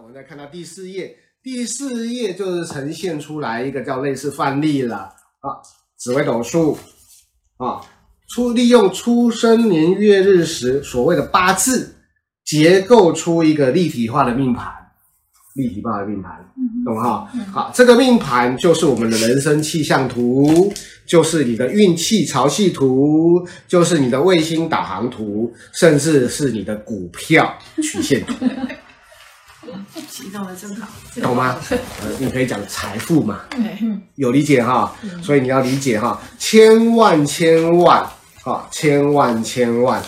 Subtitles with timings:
[0.00, 4.96] 我们再看到第四页，第四页就是呈现出来一个叫类似范例了
[5.40, 5.60] 啊，
[5.98, 6.78] 紫微斗数
[7.58, 7.82] 啊，
[8.30, 11.96] 出利用出生年月日时所谓的八字，
[12.46, 14.72] 结构出一个立体化的命盘，
[15.54, 16.50] 立体化的命盘，
[16.82, 17.30] 懂哈？
[17.52, 20.72] 好，这个命盘就是我们的人生气象图，
[21.06, 28.34] 就是你的运气潮汐图，就是你的卫星导航图，甚至是你的股票曲线图。
[30.08, 30.88] 形容的真好，
[31.20, 31.60] 懂吗？
[31.70, 33.40] 呃，你可以讲财富嘛，
[34.14, 38.02] 有理解哈，所以你要理解哈，千万千万
[38.44, 40.02] 啊，千万千万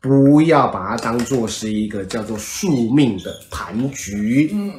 [0.00, 4.72] 不要把它当做是一个叫做宿命的盘局，嗯，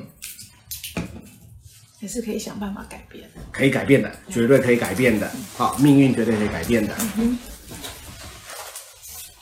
[1.99, 6.95] 也是可以想办法改变的，可以改变的，绝对可以改变的，好，命运绝对可以改变的。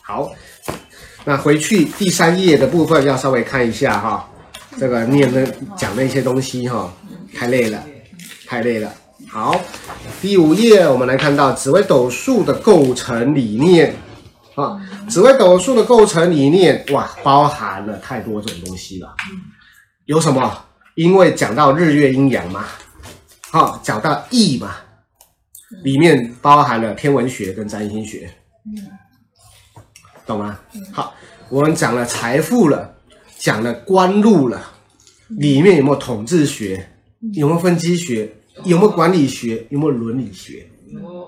[0.01, 0.31] 好，
[1.25, 4.29] 那回去第三页的部分要稍微看一下哈。
[4.77, 5.45] 这个念的
[5.77, 6.91] 讲那些东西哈，
[7.35, 7.83] 太累了，
[8.45, 8.91] 太累了。
[9.29, 9.59] 好，
[10.21, 13.95] 第五页我们来看到紫微斗数的构成理念
[14.55, 19.15] 啊，紫微斗数的构成理念哇，包含了太多种东西了。
[20.05, 20.65] 有什么？
[20.95, 22.65] 因为讲到日月阴阳嘛，
[23.49, 24.75] 好，讲到易嘛，
[25.83, 28.29] 里面包含了天文学跟占星学，
[30.25, 30.59] 懂吗？
[30.91, 31.15] 好，
[31.49, 32.92] 我们讲了财富了。
[33.43, 34.71] 讲了官路了，
[35.27, 36.87] 里面有没有统治学？
[37.33, 38.33] 有没有分析学？
[38.63, 39.67] 有没有管理学？
[39.69, 40.65] 有没有伦理学？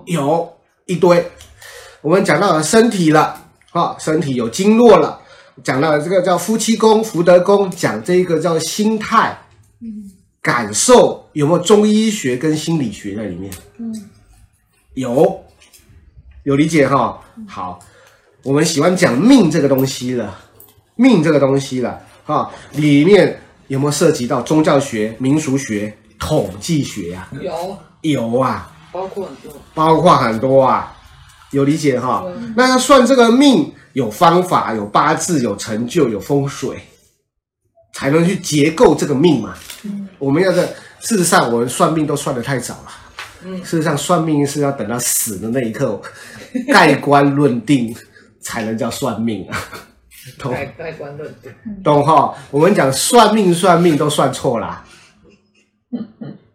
[0.06, 0.50] 有
[0.86, 1.30] 一堆。
[2.00, 5.20] 我们讲到了身体了，啊，身体有经络了。
[5.62, 9.38] 讲到了这个叫夫妻宫、福德宫，讲这个叫心态、
[10.42, 13.52] 感受，有没有中医学跟心理学在里面？
[14.94, 15.44] 有，
[16.44, 17.20] 有理解哈？
[17.46, 17.78] 好，
[18.42, 20.44] 我们喜欢讲命这个东西了。
[20.98, 27.28] 命这个东西了啊，里面有没有涉及到宗教学、民俗学、统计学呀？
[27.40, 30.96] 有有啊，包括很多，包括很多啊，
[31.52, 32.26] 有理解哈？
[32.56, 36.80] 那要算这个命，有方法、有八字、有成就、有风水，
[37.94, 39.54] 才能去结构这个命嘛。
[40.18, 40.66] 我们要在
[41.02, 42.92] 事实上，我们算命都算得太早了。
[43.44, 46.02] 嗯，事实上，算命是要等到死的那一刻，
[46.74, 47.96] 盖棺论定
[48.42, 49.58] 才能叫算命啊。
[50.40, 51.52] 懂盖盖棺论定，
[51.84, 52.34] 懂哈？
[52.50, 54.84] 我们讲算命算命都算错啦。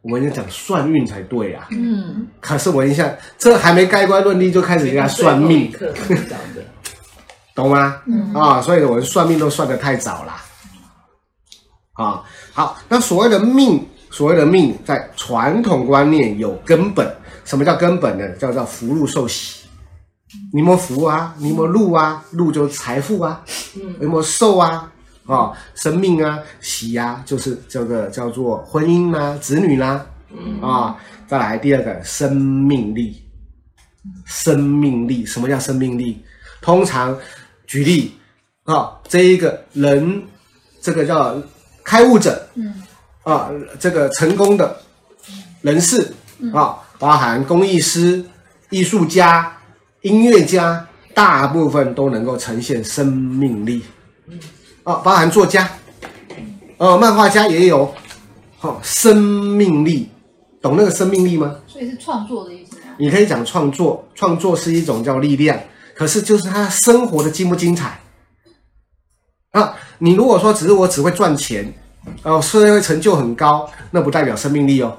[0.03, 1.69] 我们要讲算运才对啊。
[1.71, 2.27] 嗯。
[2.41, 5.73] 可是我一下，这还没盖棺论定就开始给他算命，
[7.55, 8.03] 懂吗？
[8.07, 8.35] 嗯。
[8.35, 10.43] 啊，所以我们算命都算的太早啦。
[11.93, 17.15] 啊，好，那所谓的命，所谓的命，在传统观念有根本。
[17.45, 18.29] 什么叫根本呢？
[18.37, 19.60] 叫做福禄寿喜。
[20.53, 23.43] 你莫福啊，你莫禄啊，禄就是财富啊，
[23.75, 24.93] 嗯你莫寿啊，
[25.27, 30.07] 啊、哦，生命啊，喜啊，就是这个叫做婚姻啊，子女啦、啊，
[30.63, 30.97] 啊、哦，
[31.27, 33.23] 再来第二个生命力，
[34.25, 36.23] 生命力，什么叫生命力？
[36.61, 37.17] 通常
[37.67, 38.15] 举例
[38.65, 40.23] 啊、哦，这一个人，
[40.81, 41.37] 这个叫
[41.83, 42.69] 开悟者，嗯
[43.25, 44.81] 啊、哦，这个成功的
[45.61, 46.03] 人士
[46.53, 48.25] 啊、哦，包含工艺师、
[48.71, 49.57] 艺术家。
[50.03, 53.83] 音乐家大部分都能够呈现生命力，
[54.85, 55.69] 哦，包含作家，
[56.79, 57.95] 哦，漫画家也有，
[58.59, 60.09] 好、哦，生命力，
[60.63, 61.57] 懂那个生命力吗？
[61.67, 62.83] 所以是创作的意思吗？
[62.99, 65.61] 你可以讲创作，创作是一种叫力量，
[65.95, 68.01] 可是就是他生活的精不精彩
[69.51, 69.75] 啊？
[69.99, 71.71] 你如果说只是我只会赚钱，
[72.23, 74.97] 哦，社会成就很高，那不代表生命力哦，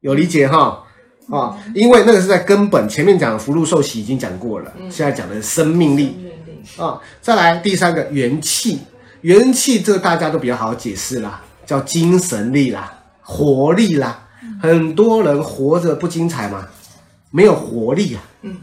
[0.00, 0.84] 有理解哈？
[1.30, 6.16] 啊，因为那个是在根本前面讲的福禄寿喜已经讲过了，现在讲的是生命力
[6.76, 7.00] 啊。
[7.20, 8.78] 再来第三个元气，
[9.22, 14.22] 元气这个大家都比较好解释啦，叫精神力啦、活力啦。
[14.62, 16.66] 很多人活着不精彩嘛，
[17.30, 18.56] 没有活力啊，嗯，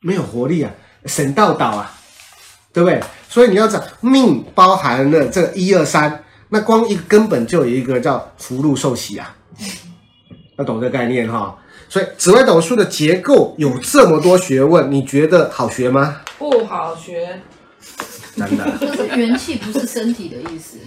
[0.00, 0.70] 没有活力啊，
[1.04, 1.94] 神道道啊，
[2.72, 3.00] 对不对？
[3.28, 9.36] 所以你要讲命包含了这一二三，那光一个根本就有一个叫福禄寿喜啊。
[10.58, 11.56] 要懂这个概念哈，
[11.88, 16.22] 所以紫微斗数的结构有这么多学问，你觉得好学吗？
[16.38, 17.40] 不好学，
[18.34, 18.66] 真的。
[18.80, 20.78] 就是元气不是身体的意思，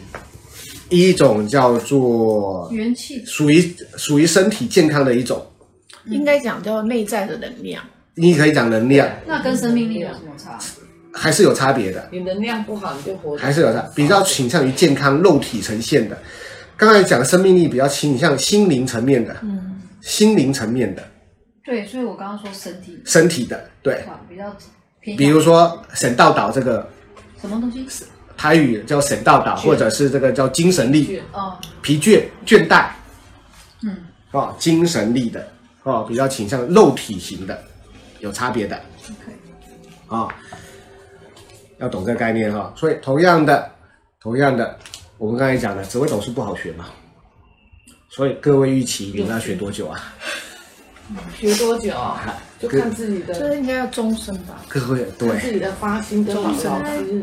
[0.89, 5.45] 一种叫做元气，属于属于身体健康的一种，
[6.05, 7.83] 应该讲叫内在的能量。
[8.15, 10.57] 你可以讲能量，那跟生命力有什么差？
[11.13, 12.09] 还是有差别的。
[12.11, 16.17] 你能量不好，你就活还是有差，比较倾向于健康肉体呈现的。
[16.77, 19.58] 刚才讲的生命力比较倾向心灵层面的，嗯，
[20.01, 21.03] 心灵层面的，
[21.63, 24.55] 对，所以我刚刚说身体，身体的，对，比较
[25.01, 26.87] 偏，比如说沈道岛这个。
[27.41, 27.87] 什么东西，
[28.35, 32.89] 台语叫神道岛，或者是这个叫精神力、哦，疲倦、倦怠，
[33.81, 33.95] 嗯，
[34.31, 35.47] 哦，精神力的，
[35.83, 37.57] 哦，比较倾向肉体型的，
[38.19, 39.31] 有差别的，啊、OK，
[40.09, 40.29] 哦，
[41.77, 42.73] 要懂这个概念哈、哦。
[42.75, 43.71] 所以同样的，
[44.19, 44.77] 同样的，
[45.17, 46.87] 我们刚才讲的紫微斗数不好学嘛，
[48.09, 50.13] 所以各位预期你们要学多久啊？
[51.39, 51.93] 学多久？
[52.59, 54.61] 就看自己的，这应该要终身吧？
[54.67, 56.67] 各位对，自己的发心跟老师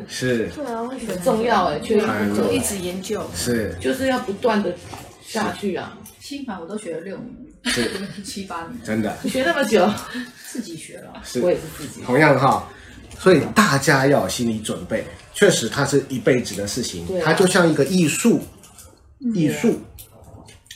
[0.09, 4.75] 是，对啊，会很重要哎，确实就一直研究，是，就是要不断的
[5.23, 5.99] 下去啊。
[6.21, 7.91] 星盘我都学了六年，是。
[8.25, 9.15] 七八年，真的。
[9.23, 9.87] 你学那么久，
[10.51, 12.01] 自己学了，是，我也是自己。
[12.01, 12.67] 同样哈，
[13.19, 15.05] 所以大家要有心理准备，
[15.35, 18.41] 确实它是一辈子的事情，它就像一个艺术，
[19.35, 19.79] 艺术，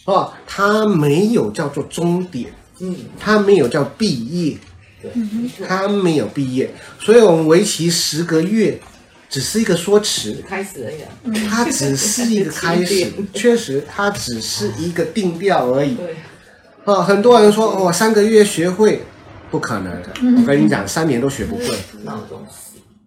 [0.05, 2.52] 哦，它没有叫做终点。
[2.82, 4.56] 嗯，他没有叫毕业，
[5.02, 5.11] 对，
[5.69, 8.81] 他没有毕业，所以我们为期十个月，
[9.29, 11.47] 只是一个说辞，开始而已。
[11.47, 15.94] 它只是一个开始， 确实，它只是一个定调而已。
[15.94, 16.17] 对，
[16.87, 19.03] 啊，很多人说哦，三个月学会，
[19.50, 20.08] 不可能的。
[20.41, 21.67] 我跟你讲，三年都学不会，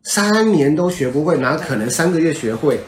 [0.04, 2.80] 三年都学不会，哪可能三个月学会？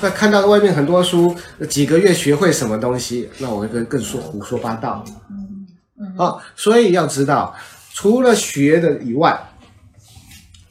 [0.00, 1.34] 那看到外面很多书，
[1.68, 5.04] 几个月学会什么东西，那我会更更说胡说八道。
[6.16, 7.54] 啊，所以要知道，
[7.92, 9.38] 除了学的以外，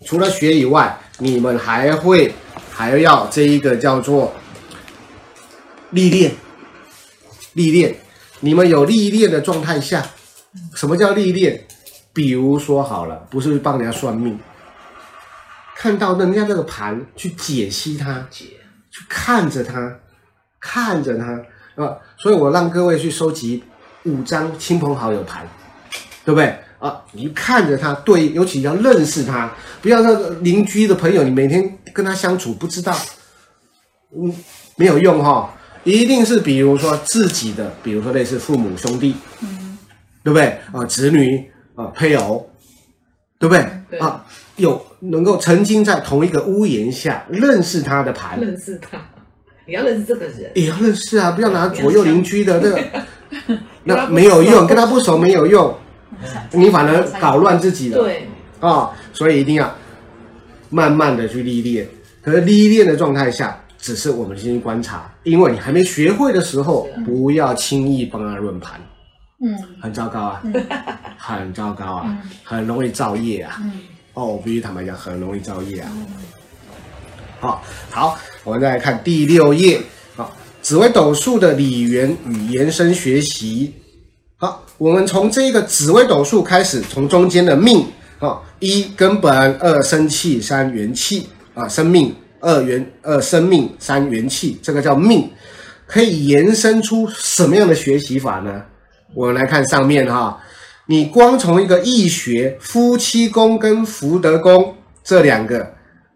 [0.05, 2.33] 除了学以外，你们还会
[2.71, 4.33] 还要这一个叫做
[5.91, 6.31] 历练，
[7.53, 7.95] 历练。
[8.39, 10.05] 你们有历练的状态下，
[10.73, 11.67] 什么叫历练？
[12.13, 14.39] 比如说好了，不是帮人家算命，
[15.79, 18.57] 看到人家那个盘去解析它，去
[19.07, 19.97] 看着它，
[20.59, 21.95] 看着它啊。
[22.17, 23.63] 所以我让各位去收集。
[24.05, 25.45] 五张亲朋好友盘，
[26.23, 27.01] 对不对啊？
[27.11, 32.97] 你看着他，对，尤其要认识他，不要那个邻居的朋友，你每天跟他相处不知道，
[34.15, 34.33] 嗯，
[34.77, 35.49] 没有用哈、哦。
[35.83, 39.77] 一定是比如说自己的，比如说类似父母兄弟，嗯，
[40.23, 40.85] 对不对啊？
[40.85, 42.49] 子女啊，配偶，
[43.37, 44.25] 对不对，对啊？
[44.55, 48.97] 有能够曾经在同一个屋檐下认识他的盘，认识他，
[49.65, 52.79] 你要认识这个人，也要认识啊，不要拿左右邻居的这个。
[53.83, 55.73] 那没有用，跟他不熟没有用，
[56.51, 57.97] 你反而搞乱自己了。
[57.97, 58.27] 对。
[58.59, 59.73] 啊、哦，所以一定要
[60.69, 61.87] 慢慢的去历练。
[62.21, 68.79] 可是历练的状态下，只是我们先去观察，因为你还没学会的时候，不要轻易帮他论盘。
[69.41, 70.43] 嗯，很糟糕啊，
[71.17, 73.61] 很糟糕啊，很容易造业啊。
[73.61, 73.63] 哦，
[74.25, 75.91] 我必须坦白讲，很容易造业啊。
[77.39, 79.81] 好，好，我们再来看第六页
[80.17, 80.29] 啊。
[80.61, 83.73] 紫微斗数的理源与延伸学习，
[84.37, 87.85] 好，我们从这个紫微斗数开始，从中间的命
[88.19, 95.31] 啊，一根本，二生气，三元气啊，生命，二元，二生命，三元气，这个叫命，
[95.87, 98.63] 可以延伸出什么样的学习法呢？
[99.15, 100.37] 我们来看上面哈，
[100.89, 105.75] 你光从一个易学，夫妻宫跟福德宫这两个，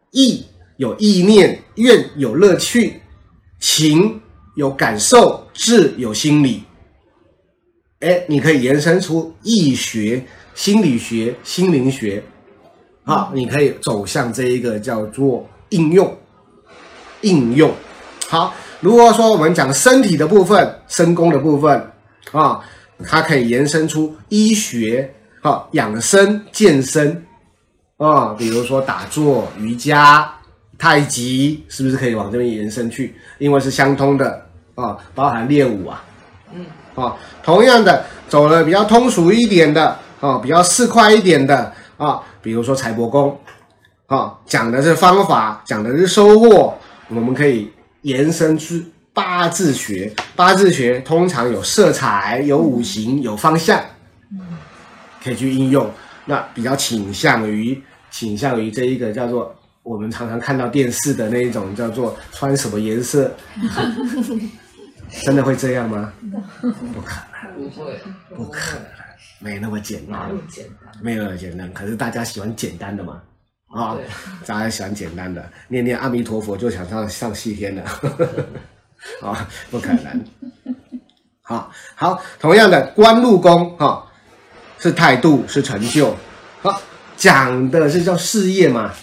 [0.10, 0.44] 意
[0.78, 3.00] 有意念，愿有乐趣，
[3.60, 4.20] 情。
[4.56, 6.62] 有感受，智有心理，
[8.02, 10.24] 哎，你可以延伸出易学、
[10.54, 12.24] 心理学、心灵学，
[13.04, 16.16] 啊，你可以走向这一个叫做应用，
[17.22, 17.72] 应用。
[18.28, 21.92] 好，如果说我们讲身体的部分、身宫的部分
[22.32, 22.64] 啊，
[23.06, 27.26] 它可以延伸出医学、啊养生、健身，
[27.98, 30.30] 啊，比如说打坐、瑜伽。
[30.76, 33.16] 太极是不是可以往这边延伸去？
[33.38, 34.30] 因为是相通的
[34.76, 36.04] 啊、哦，包含练武啊，
[36.52, 41.58] 嗯，啊、哦，同样的走了比较通俗一点的啊、哦，比较市侩一点的
[41.96, 43.40] 啊、哦，比如说财帛宫，
[44.08, 46.74] 啊、哦，讲的是方法，讲的是收获，
[47.08, 47.72] 我们可以
[48.02, 48.74] 延伸出
[49.14, 50.14] 八字学。
[50.36, 53.84] 八字学通常有色彩、有五行、有方向，
[54.32, 54.40] 嗯，
[55.24, 55.90] 可以去应用。
[56.26, 59.56] 那比较倾向于倾向于这一个叫做。
[59.84, 63.30] 我们常常看到电视的那一种叫做穿什么颜色，
[65.26, 66.14] 真的会这样吗？
[66.62, 68.00] 不可能，不会，
[68.34, 68.86] 不可能，
[69.40, 71.70] 没那么简单，那么简单，没那么简单。
[71.74, 73.22] 可是大家喜欢简单的嘛？
[73.76, 74.00] 啊、哦，
[74.46, 77.84] 大家喜欢简单的，念念阿弥陀佛就想上上西天了，
[79.22, 79.38] 啊、哦，
[79.72, 80.26] 不可能。
[81.42, 84.06] 好， 好，同样的官禄宫哈，
[84.80, 86.16] 是态度，是成就，
[86.62, 86.82] 好，
[87.18, 88.94] 讲的是叫事业嘛。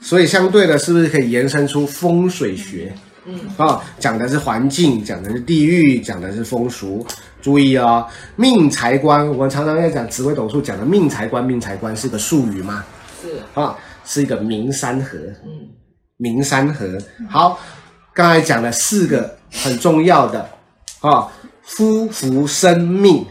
[0.00, 2.92] 所以相对的，是不是可以延伸出风水学？
[3.26, 7.06] 嗯，啊、哦，讲的是环境，讲的是地域，讲的是风俗。
[7.42, 12.84] 注意哦，命财官，我们常常在讲紫微斗数讲的命财官，命财官是个术语吗？
[13.20, 15.18] 是啊、哦，是一个名山河。
[15.44, 15.68] 嗯，
[16.16, 16.86] 名山河。
[17.28, 17.58] 好，
[18.14, 20.48] 刚才讲了四个很重要的
[21.00, 21.28] 啊，
[21.62, 23.24] 夫福生命，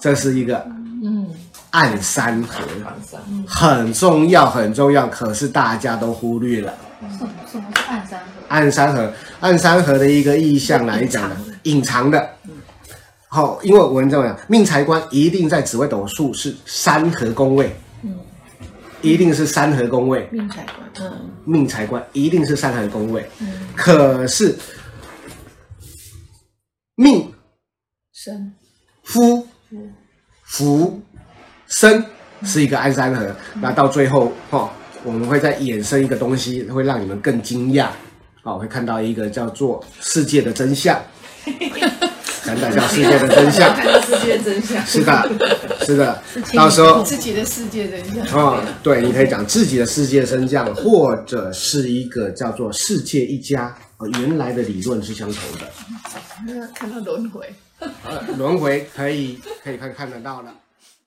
[0.00, 0.66] 这是一个
[1.04, 1.28] 嗯，
[1.70, 2.62] 暗山河，
[3.46, 6.74] 很重要很重要，可是大家都忽略了。
[7.18, 8.26] 什么什么是暗山河？
[8.48, 12.28] 暗山河，暗山河的一个意象来讲呢，隐藏的。
[13.28, 18.14] 好，因为我们这命财官一定在紫微斗数是三河宫位，嗯，
[19.00, 20.28] 一定是三河宫位。
[20.30, 21.10] 命财官。
[21.10, 24.54] 嗯，命财官一定是三河宫位，嗯可是
[26.96, 27.32] 命。
[28.12, 28.52] 生。
[29.02, 29.46] 夫。
[30.44, 31.00] 福
[31.66, 32.04] 生
[32.44, 34.70] 是一个安山河，那到最后哈，
[35.02, 37.86] 我们会再衍生一个东西，会让你们更惊讶，
[38.42, 41.00] 啊，会看到一个叫做世界的真相，
[42.44, 45.32] 真的叫世界的真相，看到世界真相，是的，
[45.86, 46.22] 是的，
[46.52, 48.46] 到时候自己的世界真相。
[48.46, 57.54] 啊、对，你可以讲自己的世界真相，或者是一个叫做世界一家，呃，原来的理论是相同的， 看到轮回。
[57.78, 60.52] 呃，轮回可以可以看看得到了。